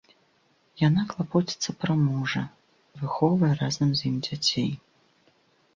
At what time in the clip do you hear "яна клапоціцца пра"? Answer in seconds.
0.87-1.93